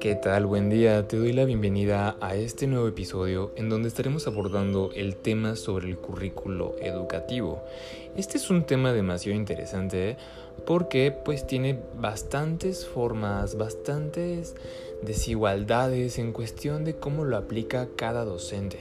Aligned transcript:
¿Qué 0.00 0.14
tal? 0.14 0.44
Buen 0.44 0.68
día, 0.68 1.08
te 1.08 1.16
doy 1.16 1.32
la 1.32 1.46
bienvenida 1.46 2.16
a 2.20 2.34
este 2.34 2.66
nuevo 2.66 2.86
episodio 2.86 3.52
en 3.56 3.70
donde 3.70 3.88
estaremos 3.88 4.26
abordando 4.26 4.90
el 4.94 5.16
tema 5.16 5.56
sobre 5.56 5.88
el 5.88 5.96
currículo 5.96 6.76
educativo. 6.80 7.62
Este 8.14 8.36
es 8.36 8.50
un 8.50 8.64
tema 8.64 8.92
demasiado 8.92 9.38
interesante 9.38 10.18
porque 10.66 11.12
pues 11.12 11.46
tiene 11.46 11.78
bastantes 11.98 12.84
formas, 12.86 13.56
bastantes 13.56 14.54
desigualdades 15.02 16.18
en 16.18 16.32
cuestión 16.32 16.84
de 16.84 16.96
cómo 16.96 17.24
lo 17.24 17.38
aplica 17.38 17.88
cada 17.96 18.26
docente. 18.26 18.78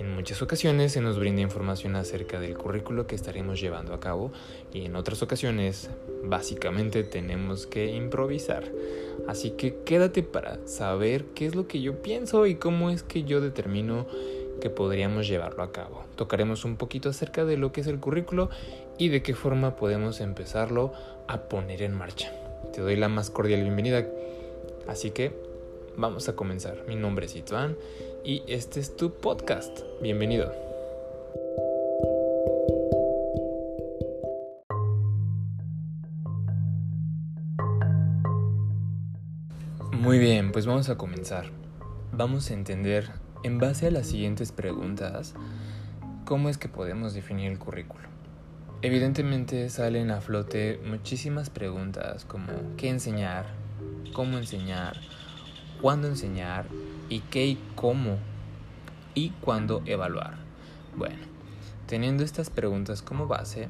En 0.00 0.14
muchas 0.14 0.40
ocasiones 0.40 0.92
se 0.92 1.02
nos 1.02 1.18
brinda 1.18 1.42
información 1.42 1.94
acerca 1.94 2.40
del 2.40 2.56
currículo 2.56 3.06
que 3.06 3.14
estaremos 3.14 3.60
llevando 3.60 3.92
a 3.92 4.00
cabo 4.00 4.32
y 4.72 4.86
en 4.86 4.96
otras 4.96 5.22
ocasiones 5.22 5.90
básicamente 6.24 7.04
tenemos 7.04 7.66
que 7.66 7.94
improvisar. 7.94 8.64
Así 9.28 9.50
que 9.50 9.76
quédate 9.84 10.22
para 10.22 10.66
saber 10.66 11.26
qué 11.34 11.44
es 11.44 11.54
lo 11.54 11.68
que 11.68 11.82
yo 11.82 12.00
pienso 12.00 12.46
y 12.46 12.54
cómo 12.54 12.88
es 12.88 13.02
que 13.02 13.24
yo 13.24 13.42
determino 13.42 14.06
que 14.62 14.70
podríamos 14.70 15.28
llevarlo 15.28 15.62
a 15.62 15.70
cabo. 15.70 16.04
Tocaremos 16.16 16.64
un 16.64 16.76
poquito 16.76 17.10
acerca 17.10 17.44
de 17.44 17.58
lo 17.58 17.70
que 17.70 17.82
es 17.82 17.86
el 17.86 18.00
currículo 18.00 18.48
y 18.96 19.10
de 19.10 19.22
qué 19.22 19.34
forma 19.34 19.76
podemos 19.76 20.22
empezarlo 20.22 20.94
a 21.28 21.42
poner 21.42 21.82
en 21.82 21.92
marcha. 21.92 22.32
Te 22.72 22.80
doy 22.80 22.96
la 22.96 23.10
más 23.10 23.28
cordial 23.28 23.60
bienvenida. 23.60 24.06
Así 24.88 25.10
que 25.10 25.49
vamos 25.96 26.28
a 26.28 26.36
comenzar. 26.36 26.84
Mi 26.86 26.96
nombre 26.96 27.26
es 27.26 27.36
Ituan 27.36 27.76
y 28.24 28.42
este 28.46 28.80
es 28.80 28.96
tu 28.96 29.12
podcast. 29.12 29.80
Bienvenido. 30.00 30.52
Muy 39.92 40.18
bien, 40.18 40.52
pues 40.52 40.66
vamos 40.66 40.88
a 40.88 40.96
comenzar. 40.96 41.46
Vamos 42.12 42.50
a 42.50 42.54
entender, 42.54 43.10
en 43.42 43.58
base 43.58 43.86
a 43.86 43.90
las 43.90 44.06
siguientes 44.06 44.50
preguntas, 44.50 45.34
cómo 46.24 46.48
es 46.48 46.58
que 46.58 46.68
podemos 46.68 47.14
definir 47.14 47.50
el 47.50 47.58
currículo. 47.58 48.08
Evidentemente 48.82 49.68
salen 49.68 50.10
a 50.10 50.22
flote 50.22 50.80
muchísimas 50.86 51.50
preguntas 51.50 52.24
como 52.24 52.48
qué 52.78 52.88
enseñar, 52.88 53.44
cómo 54.14 54.38
enseñar, 54.38 54.96
cuándo 55.80 56.08
enseñar 56.08 56.66
y 57.08 57.20
qué 57.20 57.46
y 57.46 57.58
cómo 57.74 58.18
y 59.14 59.30
cuándo 59.40 59.82
evaluar. 59.86 60.36
Bueno, 60.96 61.18
teniendo 61.86 62.24
estas 62.24 62.50
preguntas 62.50 63.02
como 63.02 63.26
base, 63.26 63.68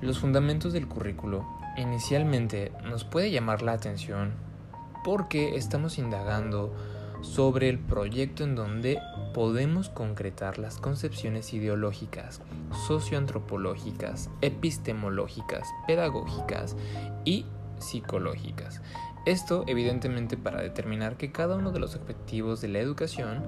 los 0.00 0.18
fundamentos 0.18 0.72
del 0.72 0.88
currículo 0.88 1.46
inicialmente 1.76 2.72
nos 2.84 3.04
puede 3.04 3.30
llamar 3.30 3.62
la 3.62 3.72
atención 3.72 4.32
porque 5.04 5.56
estamos 5.56 5.98
indagando 5.98 6.74
sobre 7.22 7.68
el 7.70 7.78
proyecto 7.78 8.44
en 8.44 8.54
donde 8.54 9.00
podemos 9.32 9.88
concretar 9.88 10.58
las 10.58 10.78
concepciones 10.78 11.54
ideológicas, 11.54 12.42
socioantropológicas, 12.86 14.30
epistemológicas, 14.42 15.68
pedagógicas 15.86 16.76
y 17.24 17.46
psicológicas. 17.86 18.80
Esto 19.26 19.64
evidentemente 19.66 20.36
para 20.36 20.60
determinar 20.60 21.16
que 21.16 21.32
cada 21.32 21.56
uno 21.56 21.72
de 21.72 21.80
los 21.80 21.94
objetivos 21.94 22.60
de 22.60 22.68
la 22.68 22.80
educación 22.80 23.42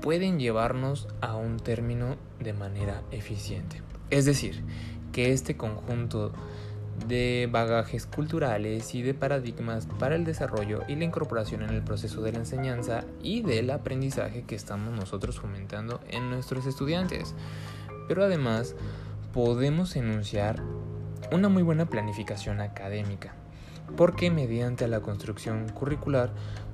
pueden 0.00 0.38
llevarnos 0.38 1.08
a 1.20 1.34
un 1.34 1.58
término 1.58 2.16
de 2.38 2.52
manera 2.52 3.02
eficiente. 3.10 3.82
Es 4.10 4.24
decir, 4.24 4.62
que 5.12 5.32
este 5.32 5.56
conjunto 5.56 6.32
de 7.06 7.48
bagajes 7.50 8.06
culturales 8.06 8.94
y 8.94 9.02
de 9.02 9.14
paradigmas 9.14 9.86
para 9.98 10.14
el 10.14 10.24
desarrollo 10.24 10.82
y 10.86 10.96
la 10.96 11.04
incorporación 11.04 11.62
en 11.62 11.70
el 11.70 11.82
proceso 11.82 12.20
de 12.22 12.32
la 12.32 12.38
enseñanza 12.38 13.04
y 13.22 13.42
del 13.42 13.70
aprendizaje 13.70 14.42
que 14.42 14.54
estamos 14.54 14.94
nosotros 14.94 15.40
fomentando 15.40 16.00
en 16.08 16.30
nuestros 16.30 16.66
estudiantes. 16.66 17.34
Pero 18.06 18.24
además 18.24 18.76
podemos 19.32 19.96
enunciar 19.96 20.62
una 21.32 21.48
muy 21.48 21.62
buena 21.62 21.86
planificación 21.86 22.60
académica 22.60 23.34
porque 23.96 24.30
mediante 24.30 24.88
la 24.88 25.00
construcción 25.00 25.68
curricular 25.68 26.32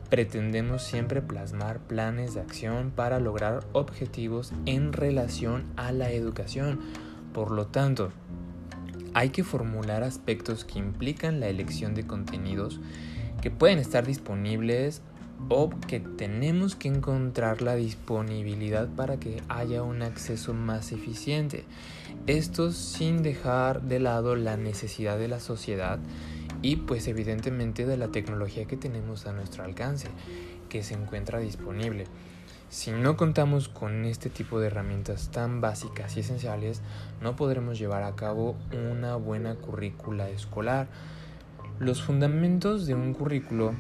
pretendemos 0.09 0.83
siempre 0.83 1.23
plasmar 1.23 1.81
planes 1.81 2.35
de 2.35 2.41
acción 2.41 2.93
para 2.95 3.19
lograr 3.19 3.67
objetivos 3.73 4.53
en 4.65 4.93
relación 4.93 5.65
a 5.77 5.93
la 5.93 6.11
educación. 6.11 6.81
Por 7.33 7.51
lo 7.51 7.67
tanto, 7.67 8.13
hay 9.15 9.31
que 9.31 9.45
formular 9.45 10.03
aspectos 10.03 10.65
que 10.65 10.79
implican 10.79 11.41
la 11.41 11.49
elección 11.49 11.95
de 11.95 12.07
contenidos 12.07 12.81
que 13.41 13.51
pueden 13.51 13.79
estar 13.79 14.07
disponibles 14.07 15.03
o 15.49 15.71
que 15.87 16.01
tenemos 16.01 16.75
que 16.77 16.89
encontrar 16.89 17.61
la 17.63 17.75
disponibilidad 17.75 18.89
para 18.89 19.19
que 19.19 19.43
haya 19.49 19.83
un 19.83 20.03
acceso 20.03 20.55
más 20.55 20.93
eficiente. 20.93 21.65
Esto 22.27 22.73
sin 22.73 23.23
dejar 23.23 23.83
de 23.83 24.01
lado 24.01 24.35
la 24.35 24.57
necesidad 24.57 25.19
de 25.19 25.29
la 25.29 25.41
sociedad 25.41 25.99
y 26.63 26.77
pues 26.77 27.09
evidentemente 27.09 27.87
de 27.87 27.97
la 27.97 28.09
tecnología 28.09 28.67
que 28.67 28.77
tenemos 28.77 29.27
a 29.27 29.33
nuestro 29.33 29.65
alcance, 29.65 30.09
que 30.69 30.83
se 30.83 30.95
encuentra 30.95 31.39
disponible. 31.39 32.05
Si 32.69 32.91
no 32.91 33.17
contamos 33.17 33.69
con 33.69 34.05
este 34.05 34.29
tipo 34.29 34.59
de 34.59 34.67
herramientas 34.67 35.31
tan 35.31 35.61
básicas 35.61 36.17
y 36.17 36.21
esenciales, 36.21 36.83
no 37.23 37.37
podremos 37.37 37.79
llevar 37.79 38.03
a 38.03 38.17
cabo 38.17 38.57
una 38.73 39.15
buena 39.17 39.55
currícula 39.55 40.29
escolar. 40.29 40.89
Los 41.79 42.03
fundamentos 42.03 42.87
de 42.87 42.95
un 42.95 43.15
currículo 43.15 43.75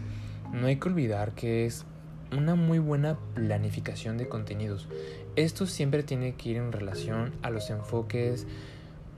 no 0.52 0.68
hay 0.68 0.76
que 0.76 0.88
olvidar 0.88 1.34
que 1.34 1.66
es 1.66 1.84
una 2.30 2.54
muy 2.54 2.78
buena 2.78 3.18
planificación 3.34 4.18
de 4.18 4.28
contenidos. 4.28 4.88
Esto 5.34 5.66
siempre 5.66 6.02
tiene 6.02 6.34
que 6.34 6.50
ir 6.50 6.56
en 6.56 6.72
relación 6.72 7.32
a 7.42 7.50
los 7.50 7.70
enfoques 7.70 8.46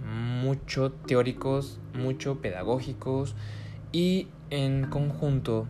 mucho 0.04 0.92
teóricos, 0.92 1.78
mucho 1.94 2.40
pedagógicos 2.40 3.34
y 3.92 4.28
en 4.50 4.86
conjunto 4.88 5.66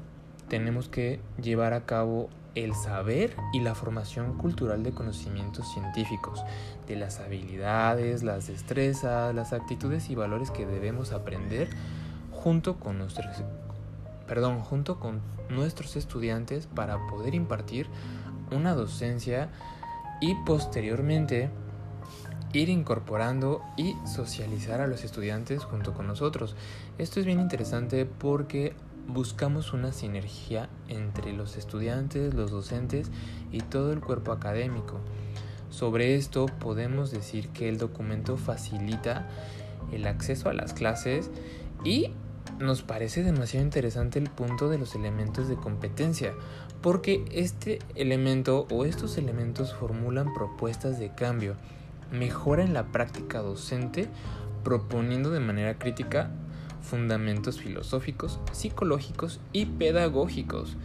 tenemos 0.48 0.88
que 0.88 1.20
llevar 1.40 1.72
a 1.72 1.86
cabo 1.86 2.28
el 2.54 2.74
saber 2.74 3.36
y 3.52 3.60
la 3.60 3.74
formación 3.74 4.36
cultural 4.36 4.82
de 4.82 4.92
conocimientos 4.92 5.72
científicos, 5.72 6.42
de 6.86 6.96
las 6.96 7.20
habilidades, 7.20 8.22
las 8.22 8.48
destrezas, 8.48 9.34
las 9.34 9.52
actitudes 9.52 10.10
y 10.10 10.14
valores 10.14 10.50
que 10.50 10.66
debemos 10.66 11.12
aprender 11.12 11.68
junto 12.32 12.76
con 12.76 12.98
nuestros 12.98 13.42
perdón, 14.26 14.60
junto 14.60 15.00
con 15.00 15.20
nuestros 15.48 15.96
estudiantes 15.96 16.66
para 16.66 16.98
poder 17.06 17.34
impartir 17.34 17.86
una 18.50 18.74
docencia 18.74 19.48
y 20.20 20.34
posteriormente 20.44 21.50
ir 22.52 22.68
incorporando 22.68 23.62
y 23.76 23.94
socializar 24.06 24.80
a 24.80 24.86
los 24.86 25.04
estudiantes 25.04 25.64
junto 25.64 25.94
con 25.94 26.06
nosotros. 26.06 26.56
Esto 26.98 27.20
es 27.20 27.26
bien 27.26 27.40
interesante 27.40 28.06
porque 28.06 28.74
buscamos 29.06 29.72
una 29.72 29.92
sinergia 29.92 30.68
entre 30.88 31.32
los 31.32 31.56
estudiantes, 31.56 32.34
los 32.34 32.50
docentes 32.50 33.10
y 33.52 33.60
todo 33.60 33.92
el 33.92 34.00
cuerpo 34.00 34.32
académico. 34.32 35.00
Sobre 35.70 36.14
esto 36.14 36.46
podemos 36.46 37.10
decir 37.10 37.48
que 37.48 37.68
el 37.68 37.78
documento 37.78 38.36
facilita 38.36 39.28
el 39.92 40.06
acceso 40.06 40.48
a 40.48 40.54
las 40.54 40.72
clases 40.72 41.30
y 41.84 42.10
nos 42.58 42.82
parece 42.82 43.22
demasiado 43.22 43.64
interesante 43.64 44.18
el 44.18 44.30
punto 44.30 44.68
de 44.68 44.78
los 44.78 44.94
elementos 44.94 45.48
de 45.48 45.56
competencia, 45.56 46.34
porque 46.82 47.24
este 47.30 47.78
elemento 47.94 48.66
o 48.70 48.84
estos 48.84 49.18
elementos 49.18 49.74
formulan 49.74 50.32
propuestas 50.34 50.98
de 50.98 51.14
cambio 51.14 51.56
mejora 52.12 52.64
en 52.64 52.74
la 52.74 52.86
práctica 52.86 53.40
docente 53.40 54.08
proponiendo 54.64 55.30
de 55.30 55.40
manera 55.40 55.78
crítica 55.78 56.30
fundamentos 56.82 57.60
filosóficos, 57.60 58.38
psicológicos 58.52 59.40
y 59.52 59.66
pedagógicos. 59.66 60.76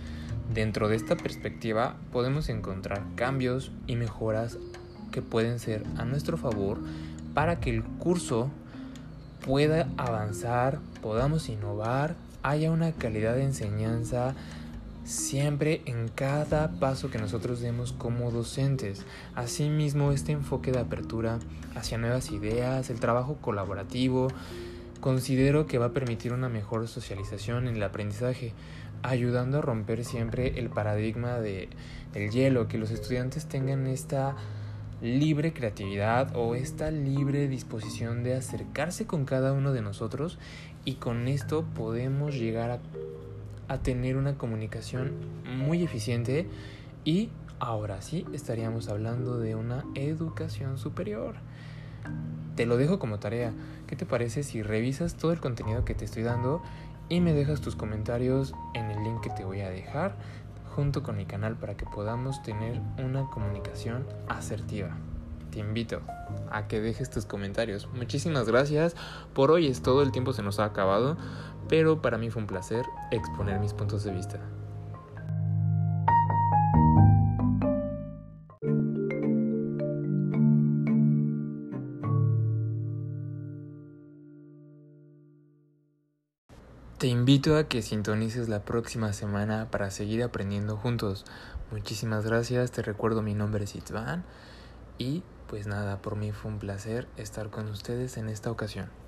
Dentro 0.54 0.90
de 0.90 0.96
esta 0.96 1.16
perspectiva 1.16 1.96
podemos 2.12 2.50
encontrar 2.50 3.04
cambios 3.16 3.72
y 3.88 3.96
mejoras 3.96 4.58
que 5.12 5.22
pueden 5.22 5.60
ser 5.60 5.84
a 5.98 6.06
nuestro 6.06 6.38
favor 6.38 6.80
para 7.34 7.60
que 7.60 7.70
el 7.70 7.84
curso 7.84 8.50
pueda 9.46 9.88
avanzar, 9.98 10.80
podamos 11.02 11.50
innovar, 11.50 12.16
haya 12.44 12.72
una 12.72 12.92
calidad 12.92 13.36
de 13.36 13.44
enseñanza 13.44 14.36
siempre 15.04 15.82
en 15.86 16.08
cada 16.08 16.72
paso 16.80 17.10
que 17.10 17.18
nosotros 17.18 17.60
demos 17.60 17.94
como 17.94 18.32
docentes. 18.32 19.06
Asimismo, 19.36 20.12
este 20.12 20.32
enfoque 20.32 20.72
de 20.72 20.80
apertura 20.80 21.40
hacia 21.76 21.98
nuevas 21.98 22.32
ideas, 22.32 22.90
el 22.90 23.00
trabajo 23.00 23.38
colaborativo, 23.42 24.28
considero 25.00 25.68
que 25.68 25.78
va 25.78 25.88
a 25.88 25.94
permitir 25.94 26.34
una 26.34 26.50
mejor 26.50 26.88
socialización 26.88 27.68
en 27.68 27.76
el 27.76 27.84
aprendizaje, 27.84 28.54
ayudando 29.02 29.58
a 29.58 29.62
romper 29.62 30.06
siempre 30.06 30.60
el 30.60 30.70
paradigma 30.70 31.40
de, 31.40 31.70
del 32.14 32.32
hielo, 32.32 32.68
que 32.68 32.78
los 32.78 32.92
estudiantes 32.92 33.48
tengan 33.48 33.88
esta 33.88 34.36
libre 35.02 35.52
creatividad 35.52 36.34
o 36.34 36.56
esta 36.56 36.90
libre 36.90 37.50
disposición 37.50 38.24
de 38.24 38.36
acercarse 38.36 39.06
con 39.06 39.26
cada 39.26 39.52
uno 39.52 39.74
de 39.74 39.82
nosotros 39.82 40.40
y 40.86 40.94
con 40.94 41.28
esto 41.28 41.66
podemos 41.76 42.36
llegar 42.36 42.72
a 42.72 42.80
a 43.68 43.80
tener 43.80 44.18
una 44.18 44.38
comunicación 44.38 45.14
muy 45.58 45.84
eficiente 45.84 46.48
y 47.06 47.30
ahora 47.60 48.02
sí 48.02 48.26
estaríamos 48.34 48.90
hablando 48.90 49.40
de 49.40 49.56
una 49.56 49.86
educación 49.96 50.78
superior. 50.78 51.36
Te 52.56 52.66
lo 52.66 52.78
dejo 52.78 53.00
como 53.00 53.20
tarea. 53.20 53.54
¿Qué 53.88 53.96
te 53.96 54.06
parece 54.06 54.44
si 54.44 54.62
revisas 54.62 55.16
todo 55.16 55.32
el 55.32 55.40
contenido 55.40 55.86
que 55.86 55.96
te 55.96 56.06
estoy 56.06 56.24
dando 56.24 56.62
y 57.10 57.20
me 57.22 57.34
dejas 57.34 57.62
tus 57.62 57.76
comentarios 57.76 58.54
en 58.74 58.92
el 58.92 59.04
link 59.04 59.22
que 59.22 59.30
te 59.30 59.44
voy 59.44 59.62
a 59.62 59.70
dejar 59.70 60.16
junto 60.76 61.04
con 61.04 61.18
mi 61.18 61.26
canal 61.26 61.56
para 61.56 61.78
que 61.78 61.86
podamos 61.86 62.42
tener 62.44 62.80
una 63.04 63.30
comunicación 63.30 64.06
asertiva? 64.28 64.98
Te 65.52 65.60
invito 65.60 66.02
a 66.52 66.68
que 66.68 66.82
dejes 66.82 67.12
tus 67.12 67.26
comentarios. 67.26 67.88
Muchísimas 67.94 68.48
gracias. 68.48 68.96
Por 69.34 69.52
hoy 69.52 69.68
es 69.68 69.82
todo, 69.82 70.02
el 70.02 70.12
tiempo 70.12 70.34
se 70.34 70.42
nos 70.42 70.60
ha 70.60 70.66
acabado, 70.66 71.16
pero 71.68 72.02
para 72.02 72.18
mí 72.18 72.30
fue 72.30 72.42
un 72.42 72.48
placer 72.48 72.86
exponer 73.12 73.60
mis 73.60 73.74
puntos 73.74 74.04
de 74.04 74.12
vista. 74.12 74.40
Te 87.04 87.10
invito 87.10 87.58
a 87.58 87.68
que 87.68 87.82
sintonices 87.82 88.48
la 88.48 88.64
próxima 88.64 89.12
semana 89.12 89.70
para 89.70 89.92
seguir 89.92 90.24
aprendiendo 90.24 90.78
juntos. 90.78 91.26
Muchísimas 91.70 92.26
gracias, 92.26 92.72
te 92.72 92.82
recuerdo 92.82 93.22
mi 93.22 93.34
nombre 93.34 93.66
es 93.66 93.76
Itzvan 93.76 94.24
y 94.98 95.22
pues 95.50 95.68
nada, 95.68 96.02
por 96.02 96.16
mí 96.16 96.32
fue 96.32 96.50
un 96.50 96.60
placer 96.60 97.10
estar 97.18 97.50
con 97.50 97.68
ustedes 97.68 98.16
en 98.16 98.30
esta 98.30 98.50
ocasión. 98.52 99.03